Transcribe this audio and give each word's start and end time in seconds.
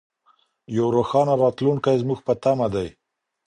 یو 0.77 0.87
روښانه 0.95 1.33
راتلونکی 1.43 1.95
زموږ 2.03 2.19
په 2.27 2.33
تمه 2.43 2.67
دی. 2.73 2.87